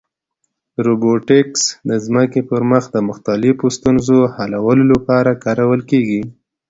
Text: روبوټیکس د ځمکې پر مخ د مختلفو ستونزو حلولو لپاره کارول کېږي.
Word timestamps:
روبوټیکس 0.85 1.63
د 1.89 1.91
ځمکې 2.05 2.41
پر 2.49 2.61
مخ 2.71 2.83
د 2.91 2.97
مختلفو 3.09 3.65
ستونزو 3.77 4.17
حلولو 4.35 4.85
لپاره 4.93 5.39
کارول 5.43 5.81
کېږي. 5.91 6.21